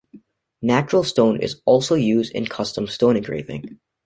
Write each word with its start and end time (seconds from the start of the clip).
Natural 0.63 1.03
stone 1.03 1.39
is 1.39 1.61
also 1.63 1.93
used 1.93 2.33
in 2.33 2.47
custom 2.47 2.87
stone 2.87 3.15
engraving. 3.17 3.79